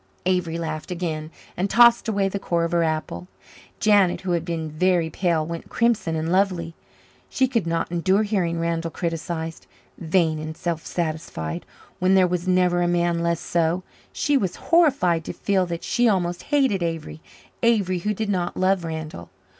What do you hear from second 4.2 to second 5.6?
who had been very pale,